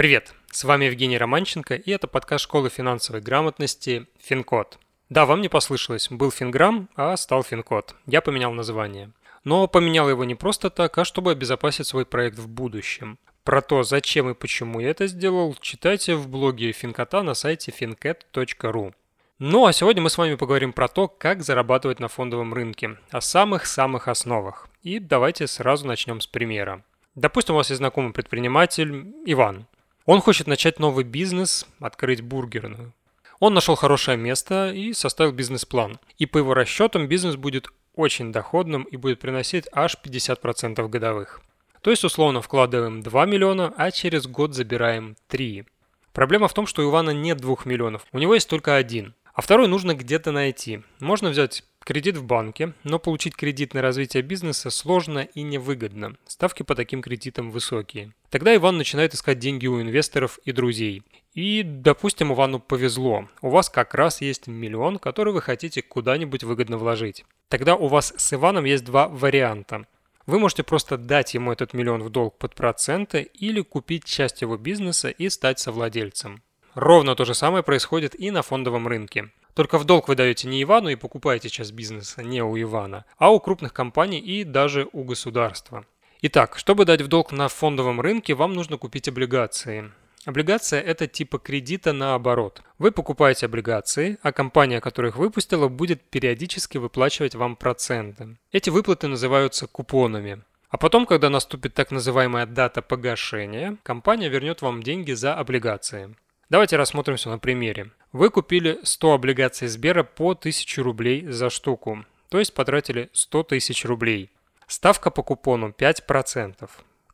Привет, 0.00 0.32
с 0.50 0.64
вами 0.64 0.86
Евгений 0.86 1.18
Романченко 1.18 1.74
и 1.74 1.90
это 1.90 2.08
подкаст 2.08 2.44
школы 2.44 2.70
финансовой 2.70 3.20
грамотности 3.20 4.06
«Финкод». 4.18 4.78
Да, 5.10 5.26
вам 5.26 5.42
не 5.42 5.50
послышалось, 5.50 6.08
был 6.10 6.30
Финграм, 6.30 6.88
а 6.96 7.14
стал 7.18 7.42
Финкод. 7.42 7.94
Я 8.06 8.22
поменял 8.22 8.50
название. 8.52 9.10
Но 9.44 9.68
поменял 9.68 10.08
его 10.08 10.24
не 10.24 10.34
просто 10.34 10.70
так, 10.70 10.96
а 10.96 11.04
чтобы 11.04 11.32
обезопасить 11.32 11.86
свой 11.86 12.06
проект 12.06 12.38
в 12.38 12.48
будущем. 12.48 13.18
Про 13.44 13.60
то, 13.60 13.82
зачем 13.82 14.30
и 14.30 14.34
почему 14.34 14.80
я 14.80 14.88
это 14.88 15.06
сделал, 15.06 15.54
читайте 15.60 16.14
в 16.14 16.30
блоге 16.30 16.72
Финкота 16.72 17.22
на 17.22 17.34
сайте 17.34 17.70
fincat.ru. 17.70 18.94
Ну 19.38 19.66
а 19.66 19.72
сегодня 19.74 20.00
мы 20.00 20.08
с 20.08 20.16
вами 20.16 20.36
поговорим 20.36 20.72
про 20.72 20.88
то, 20.88 21.08
как 21.08 21.42
зарабатывать 21.42 22.00
на 22.00 22.08
фондовом 22.08 22.54
рынке, 22.54 22.96
о 23.10 23.20
самых-самых 23.20 24.08
основах. 24.08 24.66
И 24.82 24.98
давайте 24.98 25.46
сразу 25.46 25.86
начнем 25.86 26.22
с 26.22 26.26
примера. 26.26 26.82
Допустим, 27.14 27.54
у 27.54 27.58
вас 27.58 27.68
есть 27.68 27.80
знакомый 27.80 28.14
предприниматель 28.14 29.12
Иван. 29.26 29.66
Он 30.06 30.20
хочет 30.20 30.46
начать 30.46 30.78
новый 30.78 31.04
бизнес, 31.04 31.66
открыть 31.78 32.22
бургерную. 32.22 32.94
Он 33.38 33.54
нашел 33.54 33.74
хорошее 33.74 34.16
место 34.16 34.70
и 34.72 34.92
составил 34.92 35.32
бизнес-план. 35.32 35.98
И 36.18 36.26
по 36.26 36.38
его 36.38 36.54
расчетам 36.54 37.06
бизнес 37.06 37.36
будет 37.36 37.68
очень 37.94 38.32
доходным 38.32 38.84
и 38.84 38.96
будет 38.96 39.18
приносить 39.18 39.66
аж 39.72 39.96
50% 40.02 40.88
годовых. 40.88 41.40
То 41.80 41.90
есть 41.90 42.04
условно 42.04 42.42
вкладываем 42.42 43.02
2 43.02 43.26
миллиона, 43.26 43.72
а 43.76 43.90
через 43.90 44.26
год 44.26 44.54
забираем 44.54 45.16
3. 45.28 45.64
Проблема 46.12 46.48
в 46.48 46.54
том, 46.54 46.66
что 46.66 46.82
у 46.82 46.90
Ивана 46.90 47.10
нет 47.10 47.38
2 47.38 47.56
миллионов, 47.64 48.04
у 48.12 48.18
него 48.18 48.34
есть 48.34 48.48
только 48.48 48.76
один. 48.76 49.14
А 49.32 49.42
второй 49.42 49.68
нужно 49.68 49.94
где-то 49.94 50.32
найти. 50.32 50.82
Можно 50.98 51.30
взять 51.30 51.64
кредит 51.84 52.16
в 52.16 52.24
банке, 52.24 52.72
но 52.84 52.98
получить 52.98 53.36
кредит 53.36 53.74
на 53.74 53.82
развитие 53.82 54.22
бизнеса 54.22 54.70
сложно 54.70 55.20
и 55.34 55.42
невыгодно. 55.42 56.16
Ставки 56.26 56.62
по 56.62 56.74
таким 56.74 57.02
кредитам 57.02 57.50
высокие. 57.50 58.12
Тогда 58.28 58.54
Иван 58.54 58.76
начинает 58.76 59.14
искать 59.14 59.38
деньги 59.38 59.66
у 59.66 59.80
инвесторов 59.80 60.38
и 60.44 60.52
друзей. 60.52 61.02
И, 61.34 61.62
допустим, 61.62 62.32
Ивану 62.32 62.58
повезло. 62.58 63.28
У 63.40 63.50
вас 63.50 63.70
как 63.70 63.94
раз 63.94 64.20
есть 64.20 64.46
миллион, 64.46 64.98
который 64.98 65.32
вы 65.32 65.42
хотите 65.42 65.82
куда-нибудь 65.82 66.44
выгодно 66.44 66.76
вложить. 66.76 67.24
Тогда 67.48 67.76
у 67.76 67.88
вас 67.88 68.12
с 68.16 68.32
Иваном 68.32 68.64
есть 68.64 68.84
два 68.84 69.08
варианта. 69.08 69.86
Вы 70.26 70.38
можете 70.38 70.62
просто 70.62 70.96
дать 70.96 71.34
ему 71.34 71.50
этот 71.50 71.72
миллион 71.72 72.02
в 72.02 72.10
долг 72.10 72.38
под 72.38 72.54
проценты 72.54 73.22
или 73.22 73.62
купить 73.62 74.04
часть 74.04 74.42
его 74.42 74.56
бизнеса 74.56 75.08
и 75.08 75.28
стать 75.28 75.58
совладельцем. 75.58 76.42
Ровно 76.74 77.16
то 77.16 77.24
же 77.24 77.34
самое 77.34 77.64
происходит 77.64 78.18
и 78.18 78.30
на 78.30 78.42
фондовом 78.42 78.86
рынке. 78.86 79.30
Только 79.54 79.78
в 79.78 79.84
долг 79.84 80.08
вы 80.08 80.14
даете 80.14 80.48
не 80.48 80.62
Ивану 80.62 80.88
и 80.88 80.96
покупаете 80.96 81.48
часть 81.48 81.72
бизнеса 81.72 82.22
не 82.22 82.42
у 82.42 82.60
Ивана, 82.60 83.04
а 83.18 83.30
у 83.30 83.40
крупных 83.40 83.72
компаний 83.72 84.18
и 84.18 84.44
даже 84.44 84.88
у 84.92 85.04
государства. 85.04 85.84
Итак, 86.22 86.58
чтобы 86.58 86.84
дать 86.84 87.00
в 87.00 87.08
долг 87.08 87.32
на 87.32 87.48
фондовом 87.48 88.00
рынке, 88.00 88.34
вам 88.34 88.52
нужно 88.52 88.76
купить 88.76 89.08
облигации. 89.08 89.90
Облигация– 90.26 90.80
это 90.82 91.06
типа 91.06 91.38
кредита 91.38 91.94
наоборот. 91.94 92.62
Вы 92.78 92.92
покупаете 92.92 93.46
облигации, 93.46 94.18
а 94.22 94.32
компания, 94.32 94.80
которая 94.80 95.12
их 95.12 95.16
выпустила, 95.16 95.68
будет 95.68 96.02
периодически 96.10 96.76
выплачивать 96.76 97.34
вам 97.34 97.56
проценты. 97.56 98.36
Эти 98.52 98.68
выплаты 98.68 99.08
называются 99.08 99.66
купонами. 99.66 100.42
А 100.68 100.76
потом, 100.76 101.06
когда 101.06 101.30
наступит 101.30 101.72
так 101.72 101.90
называемая 101.90 102.44
дата 102.44 102.82
погашения, 102.82 103.78
компания 103.82 104.28
вернет 104.28 104.60
вам 104.60 104.82
деньги 104.82 105.12
за 105.12 105.34
облигации. 105.34 106.14
Давайте 106.50 106.76
рассмотрим 106.76 107.14
все 107.14 107.30
на 107.30 107.38
примере. 107.38 107.92
Вы 108.10 108.28
купили 108.28 108.80
100 108.82 109.12
облигаций 109.12 109.68
Сбера 109.68 110.02
по 110.02 110.32
1000 110.32 110.82
рублей 110.82 111.24
за 111.28 111.48
штуку, 111.48 112.04
то 112.28 112.40
есть 112.40 112.54
потратили 112.54 113.08
100 113.12 113.44
тысяч 113.44 113.84
рублей. 113.84 114.30
Ставка 114.66 115.12
по 115.12 115.22
купону 115.22 115.68
5%. 115.68 116.68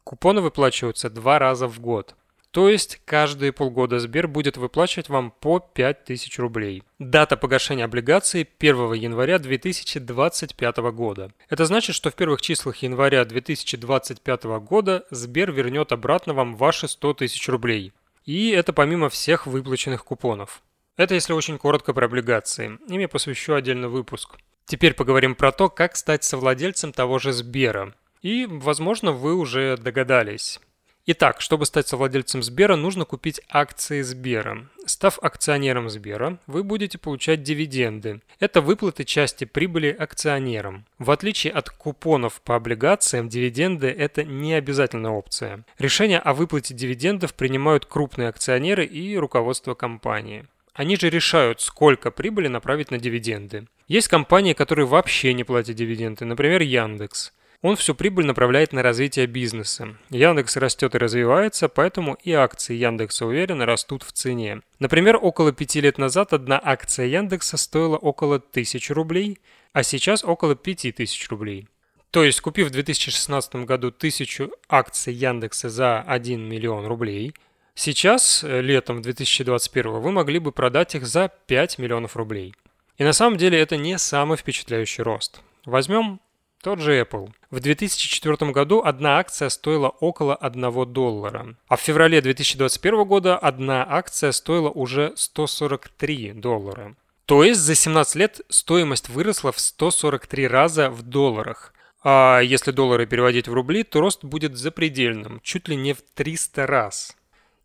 Купоны 0.04 0.40
выплачиваются 0.40 1.10
два 1.10 1.38
раза 1.38 1.68
в 1.68 1.80
год. 1.80 2.14
То 2.50 2.70
есть 2.70 3.02
каждые 3.04 3.52
полгода 3.52 4.00
Сбер 4.00 4.26
будет 4.26 4.56
выплачивать 4.56 5.10
вам 5.10 5.30
по 5.30 5.60
5000 5.60 6.38
рублей. 6.38 6.82
Дата 6.98 7.36
погашения 7.36 7.84
облигаций 7.84 8.48
1 8.58 8.94
января 8.94 9.38
2025 9.38 10.76
года. 10.94 11.30
Это 11.50 11.66
значит, 11.66 11.94
что 11.94 12.10
в 12.10 12.14
первых 12.14 12.40
числах 12.40 12.76
января 12.76 13.26
2025 13.26 14.44
года 14.60 15.04
Сбер 15.10 15.52
вернет 15.52 15.92
обратно 15.92 16.32
вам 16.32 16.56
ваши 16.56 16.88
100 16.88 17.12
тысяч 17.12 17.46
рублей. 17.50 17.92
И 18.26 18.50
это 18.50 18.72
помимо 18.72 19.08
всех 19.08 19.46
выплаченных 19.46 20.04
купонов. 20.04 20.62
Это 20.96 21.14
если 21.14 21.32
очень 21.32 21.58
коротко 21.58 21.94
про 21.94 22.06
облигации. 22.06 22.78
Ими 22.88 23.06
посвящу 23.06 23.54
отдельный 23.54 23.88
выпуск. 23.88 24.36
Теперь 24.64 24.94
поговорим 24.94 25.36
про 25.36 25.52
то, 25.52 25.68
как 25.70 25.94
стать 25.94 26.24
совладельцем 26.24 26.92
того 26.92 27.18
же 27.20 27.32
Сбера. 27.32 27.94
И, 28.22 28.46
возможно, 28.46 29.12
вы 29.12 29.34
уже 29.36 29.76
догадались. 29.76 30.60
Итак, 31.08 31.40
чтобы 31.40 31.66
стать 31.66 31.86
совладельцем 31.86 32.42
Сбера, 32.42 32.74
нужно 32.74 33.04
купить 33.04 33.40
акции 33.48 34.02
Сбера. 34.02 34.66
Став 34.86 35.20
акционером 35.22 35.88
Сбера, 35.88 36.38
вы 36.48 36.64
будете 36.64 36.98
получать 36.98 37.44
дивиденды. 37.44 38.22
Это 38.40 38.60
выплаты 38.60 39.04
части 39.04 39.44
прибыли 39.44 39.94
акционерам. 39.96 40.84
В 40.98 41.12
отличие 41.12 41.52
от 41.52 41.70
купонов 41.70 42.40
по 42.40 42.56
облигациям, 42.56 43.28
дивиденды– 43.28 43.86
это 43.98 44.24
не 44.24 44.54
обязательная 44.54 45.12
опция. 45.12 45.64
Решение 45.78 46.18
о 46.18 46.34
выплате 46.34 46.74
дивидендов 46.74 47.34
принимают 47.34 47.86
крупные 47.86 48.28
акционеры 48.28 48.84
и 48.84 49.16
руководство 49.16 49.74
компании. 49.74 50.44
Они 50.74 50.96
же 50.96 51.08
решают, 51.08 51.60
сколько 51.60 52.10
прибыли 52.10 52.48
направить 52.48 52.90
на 52.90 52.98
дивиденды. 52.98 53.68
Есть 53.86 54.08
компании, 54.08 54.54
которые 54.54 54.86
вообще 54.86 55.34
не 55.34 55.44
платят 55.44 55.76
дивиденды, 55.76 56.24
например, 56.24 56.62
Яндекс. 56.62 57.32
Он 57.62 57.76
всю 57.76 57.94
прибыль 57.94 58.26
направляет 58.26 58.72
на 58.72 58.82
развитие 58.82 59.26
бизнеса. 59.26 59.96
Яндекс 60.10 60.56
растет 60.56 60.94
и 60.94 60.98
развивается, 60.98 61.68
поэтому 61.68 62.14
и 62.22 62.32
акции 62.32 62.74
Яндекса 62.74 63.26
уверенно 63.26 63.66
растут 63.66 64.02
в 64.02 64.12
цене. 64.12 64.60
Например, 64.78 65.18
около 65.20 65.52
пяти 65.52 65.80
лет 65.80 65.98
назад 65.98 66.32
одна 66.32 66.60
акция 66.62 67.06
Яндекса 67.06 67.56
стоила 67.56 67.96
около 67.96 68.36
1000 68.36 68.92
рублей, 68.94 69.38
а 69.72 69.82
сейчас 69.82 70.24
около 70.24 70.54
5000 70.54 71.28
рублей. 71.30 71.68
То 72.10 72.24
есть, 72.24 72.40
купив 72.40 72.68
в 72.68 72.70
2016 72.70 73.56
году 73.66 73.88
1000 73.88 74.50
акций 74.68 75.12
Яндекса 75.12 75.68
за 75.68 76.00
1 76.00 76.48
миллион 76.48 76.86
рублей, 76.86 77.34
сейчас, 77.74 78.44
э, 78.44 78.60
летом 78.60 79.02
2021, 79.02 80.00
вы 80.00 80.12
могли 80.12 80.38
бы 80.38 80.52
продать 80.52 80.94
их 80.94 81.06
за 81.06 81.30
5 81.46 81.78
миллионов 81.78 82.16
рублей. 82.16 82.54
И 82.96 83.04
на 83.04 83.12
самом 83.12 83.36
деле 83.36 83.58
это 83.60 83.76
не 83.76 83.98
самый 83.98 84.38
впечатляющий 84.38 85.02
рост. 85.02 85.40
Возьмем 85.66 86.20
тот 86.66 86.80
же 86.80 87.00
Apple. 87.00 87.30
В 87.52 87.60
2004 87.60 88.50
году 88.50 88.82
одна 88.84 89.18
акция 89.18 89.50
стоила 89.50 89.88
около 89.88 90.34
1 90.34 90.92
доллара, 90.92 91.54
а 91.68 91.76
в 91.76 91.80
феврале 91.80 92.20
2021 92.20 93.04
года 93.04 93.38
одна 93.38 93.86
акция 93.88 94.32
стоила 94.32 94.68
уже 94.68 95.12
143 95.14 96.32
доллара. 96.32 96.96
То 97.24 97.44
есть 97.44 97.60
за 97.60 97.76
17 97.76 98.16
лет 98.16 98.40
стоимость 98.48 99.08
выросла 99.08 99.52
в 99.52 99.60
143 99.60 100.48
раза 100.48 100.90
в 100.90 101.02
долларах. 101.02 101.72
А 102.02 102.40
если 102.40 102.72
доллары 102.72 103.06
переводить 103.06 103.46
в 103.46 103.52
рубли, 103.52 103.84
то 103.84 104.00
рост 104.00 104.24
будет 104.24 104.56
запредельным, 104.56 105.38
чуть 105.44 105.68
ли 105.68 105.76
не 105.76 105.92
в 105.92 106.02
300 106.14 106.66
раз. 106.66 107.16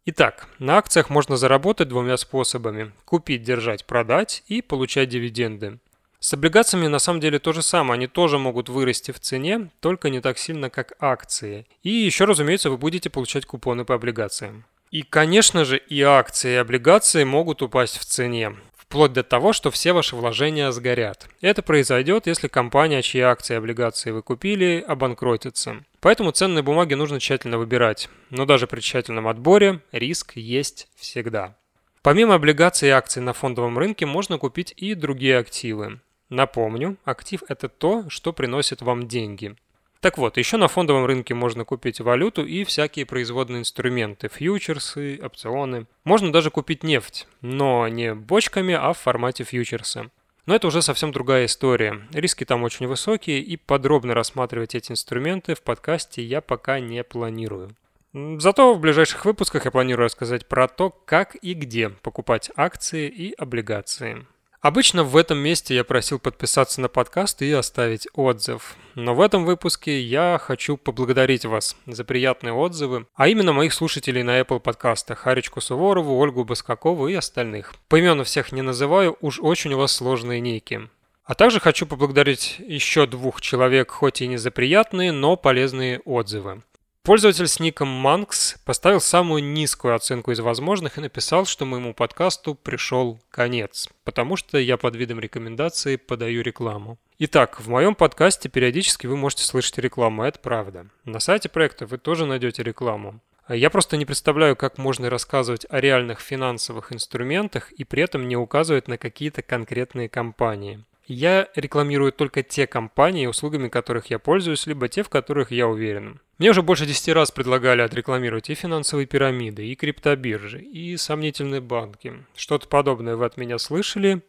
Итак, 0.06 0.47
на 0.59 0.78
акциях 0.78 1.09
можно 1.09 1.38
заработать 1.38 1.88
двумя 1.88 2.18
способами– 2.18 2.91
купить, 3.06 3.41
держать, 3.41 3.85
продать 3.85 4.44
и 4.45 4.62
получать 4.62 5.09
дивиденды. 5.09 5.79
С 6.23 6.33
облигациями 6.35 6.85
на 6.85 6.99
самом 6.99 7.19
деле 7.19 7.39
то 7.39 7.51
же 7.51 7.63
самое, 7.63 7.95
они 7.95 8.05
тоже 8.05 8.37
могут 8.37 8.69
вырасти 8.69 9.11
в 9.11 9.19
цене, 9.19 9.71
только 9.79 10.11
не 10.11 10.21
так 10.21 10.37
сильно, 10.37 10.69
как 10.69 10.93
акции. 10.99 11.65
И 11.81 11.89
еще, 11.89 12.25
разумеется, 12.25 12.69
вы 12.69 12.77
будете 12.77 13.09
получать 13.09 13.47
купоны 13.47 13.85
по 13.85 13.95
облигациям. 13.95 14.65
И, 14.91 15.01
конечно 15.01 15.65
же, 15.65 15.77
и 15.79 15.99
акции, 16.01 16.51
и 16.51 16.57
облигации 16.57 17.23
могут 17.23 17.63
упасть 17.63 17.97
в 17.97 18.05
цене, 18.05 18.55
вплоть 18.77 19.13
до 19.13 19.23
того, 19.23 19.51
что 19.51 19.71
все 19.71 19.93
ваши 19.93 20.15
вложения 20.15 20.69
сгорят. 20.69 21.27
Это 21.41 21.63
произойдет, 21.63 22.27
если 22.27 22.47
компания, 22.47 23.01
чьи 23.01 23.21
акции 23.21 23.55
и 23.55 23.57
облигации 23.57 24.11
вы 24.11 24.21
купили, 24.21 24.85
обанкротится. 24.88 25.83
Поэтому 26.01 26.31
ценные 26.31 26.61
бумаги 26.61 26.93
нужно 26.93 27.19
тщательно 27.19 27.57
выбирать. 27.57 28.09
Но 28.29 28.45
даже 28.45 28.67
при 28.67 28.79
тщательном 28.79 29.27
отборе 29.27 29.81
риск 29.91 30.33
есть 30.35 30.88
всегда. 30.95 31.56
Помимо 32.03 32.35
облигаций 32.35 32.89
и 32.89 32.91
акций 32.91 33.24
на 33.24 33.33
фондовом 33.33 33.79
рынке 33.79 34.06
можно 34.06 34.38
купить 34.38 34.71
и 34.77 34.94
другие 34.94 35.39
активы. 35.39 36.00
Напомню, 36.31 36.95
актив– 37.04 37.44
это 37.50 37.68
то, 37.68 38.10
что 38.10 38.31
приносит 38.31 38.81
вам 38.81 39.10
деньги. 39.10 39.54
Так 40.00 40.18
вот, 40.18 40.38
еще 40.38 40.56
на 40.56 40.69
фондовом 40.69 41.06
рынке 41.06 41.33
можно 41.33 41.66
купить 41.66 42.00
валюту 42.00 42.45
и 42.45 42.63
всякие 42.63 43.06
производные 43.06 43.60
инструменты, 43.60 44.30
фьючерсы, 44.30 45.19
опционы. 45.22 45.88
Можно 46.06 46.31
даже 46.31 46.50
купить 46.50 46.83
нефть, 46.83 47.28
но 47.42 47.86
не 47.89 48.16
бочками, 48.16 48.74
а 48.74 48.94
в 48.94 48.98
формате 48.98 49.44
фьючерса. 49.44 50.10
Но 50.45 50.56
это 50.56 50.68
уже 50.68 50.81
совсем 50.81 51.12
другая 51.12 51.45
история. 51.48 52.01
Риски 52.13 52.45
там 52.45 52.63
очень 52.63 52.88
высокие, 52.88 53.42
и 53.42 53.57
подробно 53.57 54.13
рассматривать 54.13 54.74
эти 54.74 54.94
инструменты 54.94 55.54
в 55.54 55.62
подкасте 55.62 56.24
я 56.24 56.39
пока 56.39 56.80
не 56.80 57.04
планирую. 57.04 57.75
Зато 58.13 58.74
в 58.74 58.80
ближайших 58.80 59.25
выпусках 59.25 59.66
я 59.66 59.72
планирую 59.72 60.06
рассказать 60.06 60.48
про 60.48 60.69
то, 60.69 60.92
как 60.92 61.36
и 61.36 61.54
где 61.54 61.89
покупать 61.89 62.51
акции 62.56 63.10
и 63.10 63.34
облигации. 63.34 64.25
Обычно 64.62 65.04
в 65.04 65.18
этом 65.18 65.40
месте 65.40 65.74
я 65.74 65.84
просил 65.84 66.19
подписаться 66.19 66.81
на 66.81 66.88
подкаст 66.88 67.42
и 67.42 67.52
оставить 67.52 68.08
отзыв. 68.13 68.75
Но 68.94 69.16
в 69.16 69.22
этом 69.22 69.44
выпуске 69.44 70.00
я 70.00 70.40
хочу 70.40 70.78
поблагодарить 70.78 71.46
вас 71.46 71.75
за 71.88 72.04
приятные 72.04 72.54
отзывы, 72.54 73.08
а 73.16 73.28
именно 73.28 73.54
моих 73.54 73.74
слушателей 73.74 74.22
на 74.22 74.40
Apple 74.40 74.60
подкастах 74.60 75.18
Харичку 75.18 75.62
Суворову, 75.62 76.16
Ольгу 76.16 76.44
Баскакову 76.44 77.08
и 77.08 77.16
остальных. 77.16 77.74
Поименно 77.88 78.24
всех 78.24 78.52
не 78.52 78.62
называю, 78.62 79.18
уж 79.19 79.40
очень 79.40 79.74
у 79.74 79.80
вас 79.80 79.94
сложные 79.94 80.40
ники. 80.42 80.88
А 81.24 81.34
также 81.34 81.60
хочу 81.60 81.88
поблагодарить 81.88 82.58
еще 82.60 83.08
двух 83.08 83.42
человек, 83.42 83.90
хоть 83.90 84.22
и 84.22 84.28
не 84.28 84.38
за 84.38 84.52
приятные, 84.52 85.12
но 85.12 85.38
полезные 85.38 86.02
отзывы. 86.06 86.62
Пользователь 87.03 87.48
с 87.48 87.59
ником 87.59 87.88
Манкс 87.88 88.57
поставил 88.63 89.01
самую 89.01 89.44
низкую 89.44 89.95
оценку 89.95 90.30
из 90.31 90.39
возможных 90.39 91.00
и 91.00 91.01
написал, 91.01 91.45
что 91.45 91.65
моему 91.65 91.95
подкасту 91.95 92.53
пришел 92.53 93.19
конец, 93.31 93.89
потому 94.03 94.36
что 94.36 94.59
я 94.59 94.77
под 94.77 94.95
видом 94.95 95.19
рекомендации 95.19 95.95
подаю 95.95 96.44
рекламу. 96.44 97.00
Итак, 97.18 97.59
в 97.59 97.68
моем 97.68 97.95
подкасте 97.95 98.50
периодически 98.50 99.07
вы 99.07 99.18
можете 99.18 99.45
слышать 99.45 99.80
рекламу, 99.80 100.21
это 100.21 100.38
правда. 100.38 100.86
На 101.03 101.19
сайте 101.19 101.50
проекта 101.50 101.88
вы 101.88 101.98
тоже 101.98 102.27
найдете 102.27 102.62
рекламу. 102.62 103.19
Я 103.50 103.71
просто 103.71 103.98
не 103.98 104.06
представляю, 104.06 104.56
как 104.56 104.77
можно 104.77 105.09
рассказывать 105.09 105.65
о 105.71 105.81
реальных 105.81 106.19
финансовых 106.19 106.94
инструментах 106.94 107.71
и 107.71 107.83
при 107.83 108.03
этом 108.03 108.27
не 108.27 108.38
указывать 108.38 108.88
на 108.88 109.00
какие-то 109.00 109.42
конкретные 109.42 110.07
компании. 110.07 110.83
Я 111.13 111.50
рекламирую 111.56 112.13
только 112.13 112.42
те 112.42 112.66
компании, 112.66 113.25
услугами 113.25 113.68
которых 113.68 114.06
я 114.06 114.18
пользуюсь, 114.18 114.66
либо 114.66 114.88
те, 114.88 115.04
в 115.04 115.10
которых 115.10 115.52
я 115.52 115.68
уверен. 115.68 116.22
Мне 116.38 116.52
уже 116.52 116.62
больше 116.62 116.86
10 116.86 117.10
раз 117.10 117.31
предлагали 117.31 117.81
отрекламировать 117.81 118.50
и 118.50 118.56
финансовые 118.56 119.08
пирамиды, 119.08 119.68
и 119.68 119.75
криптобиржи, 119.75 120.62
и 120.62 120.96
сомнительные 120.96 121.60
банки. 121.60 122.13
Что-то 122.34 122.69
подобное 122.69 123.18
вы 123.18 123.25
от 123.25 123.36
меня 123.36 123.58
слышали? 123.58 124.22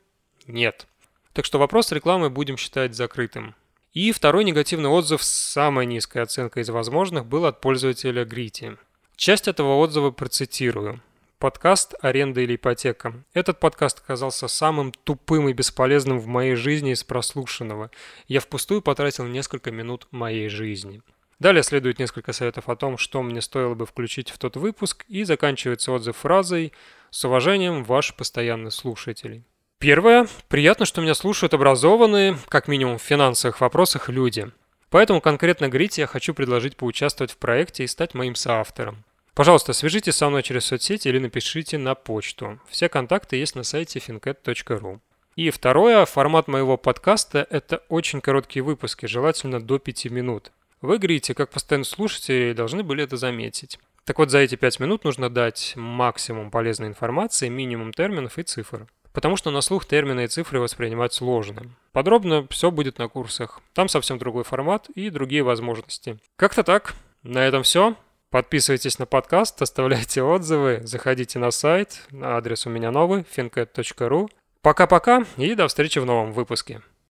Нет. 0.49 0.89
Так 1.35 1.45
что 1.45 1.61
вопрос 1.61 1.87
с 1.87 1.93
рекламой 1.93 2.31
будем 2.31 2.57
считать 2.57 2.97
закрытым. 2.97 3.55
И 3.93 4.11
второй 4.11 4.43
негативный 4.43 4.91
отзыв 4.91 5.23
с 5.23 5.29
самой 5.31 5.87
низкой 5.87 6.23
оценкой 6.23 6.65
из 6.65 6.71
возможных 6.71 7.27
был 7.27 7.47
от 7.47 7.61
пользователя 7.61 8.25
Грити. 8.25 8.77
Часть 9.15 9.47
этого 9.47 9.77
отзыва 9.77 10.11
процитирую. 10.11 11.01
Подкаст 11.43 11.97
«Аренда 12.01 12.41
или 12.43 12.55
ипотека». 12.55 13.15
Этот 13.35 13.59
подкаст 13.59 13.99
оказался 13.99 14.47
самым 14.47 14.93
тупым 14.93 15.49
и 15.49 15.53
бесполезным 15.53 16.21
в 16.21 16.29
моей 16.29 16.55
жизни 16.55 16.93
из 16.93 17.03
прослушанного. 17.03 17.91
Я 18.29 18.39
впустую 18.39 18.81
потратил 18.81 19.27
несколько 19.27 19.73
минут 19.73 20.07
моей 20.13 20.49
жизни. 20.49 21.03
Далее 21.41 21.65
следует 21.65 21.99
несколько 21.99 22.33
советов 22.33 22.69
о 22.69 22.77
том, 22.77 22.97
что 22.97 23.25
мне 23.25 23.41
стоило 23.41 23.75
бы 23.75 23.87
включить 23.87 24.31
в 24.31 24.39
тот 24.39 24.55
выпуск, 24.57 25.05
и 25.09 25.25
заканчивается 25.25 25.91
отзыв 25.91 26.17
фразой 26.19 26.73
«С 27.11 27.25
уважением, 27.25 27.83
ваш 27.83 28.15
постоянный 28.15 28.71
слушатель». 28.71 29.43
Первое. 29.79 30.29
Приятно, 30.47 30.87
что 30.87 31.01
меня 31.01 31.15
слушают 31.15 31.55
образованные, 31.55 32.39
как 32.47 32.69
минимум 32.69 32.99
в 32.99 33.03
финансовых 33.03 33.61
вопросах, 33.61 34.09
люди. 34.09 34.49
Поэтому 34.91 35.21
конкретно 35.21 35.69
Грите 35.69 36.03
я 36.03 36.07
хочу 36.07 36.35
предложить 36.35 36.77
поучаствовать 36.77 37.33
в 37.33 37.39
проекте 37.39 37.83
и 37.83 37.89
стать 37.89 38.15
моим 38.15 38.37
соавтором. 38.37 39.05
Пожалуйста, 39.35 39.73
свяжитесь 39.73 40.17
со 40.17 40.29
мной 40.29 40.43
через 40.43 40.67
соцсети 40.67 41.09
или 41.09 41.19
напишите 41.19 41.79
на 41.79 41.95
почту. 41.95 42.61
Все 42.69 42.89
контакты 42.89 43.37
есть 43.37 43.57
на 43.57 43.63
сайте 43.63 43.99
fincat.ru. 43.99 45.01
И 45.37 45.49
второе, 45.49 46.05
формат 46.05 46.49
моего 46.49 46.77
подкаста– 46.77 47.47
это 47.51 47.83
очень 47.89 48.21
короткие 48.21 48.63
выпуски, 48.63 49.07
желательно 49.07 49.63
до 49.63 49.79
5 49.79 50.07
минут. 50.07 50.53
Вы, 50.83 50.99
говорите, 50.99 51.35
как 51.35 51.49
постоянно 51.49 51.85
слушатели, 51.85 52.53
должны 52.53 52.83
были 52.83 53.05
это 53.05 53.17
заметить. 53.17 53.79
Так 54.05 54.19
вот, 54.19 54.31
за 54.31 54.39
эти 54.39 54.57
5 54.57 54.81
минут 54.81 55.05
нужно 55.05 55.31
дать 55.31 55.73
максимум 55.77 56.51
полезной 56.51 56.89
информации, 56.89 57.49
минимум 57.49 57.95
терминов 57.95 58.39
и 58.39 58.43
цифр. 58.43 58.87
Потому 59.15 59.37
что 59.37 59.51
на 59.51 59.63
слух 59.63 59.87
термины 59.87 60.25
и 60.25 60.29
цифры 60.29 60.61
воспринимать 60.61 61.15
сложно. 61.15 61.71
Подробно 61.93 62.47
все 62.51 62.71
будет 62.71 62.99
на 62.99 63.09
курсах. 63.09 63.61
Там 63.73 63.89
совсем 63.89 64.19
другой 64.19 64.45
формат 64.45 64.91
и 64.91 65.09
другие 65.09 65.43
возможности. 65.43 66.19
Как-то 66.37 66.63
так. 66.65 66.95
На 67.23 67.47
этом 67.47 67.63
все. 67.63 67.97
Подписывайтесь 68.33 68.99
на 68.99 69.05
подкаст, 69.05 69.61
оставляйте 69.61 70.23
отзывы, 70.23 70.81
заходите 70.85 71.39
на 71.39 71.51
сайт, 71.51 72.01
адрес 72.19 72.67
у 72.67 72.71
меня 72.71 72.91
новый, 72.91 73.27
fincat.ru. 73.37 74.31
Пока-пока 74.63 75.27
и 75.37 75.55
до 75.55 75.69
встречи 75.69 75.99
в 75.99 76.07
новом 76.07 76.33
выпуске. 76.33 76.81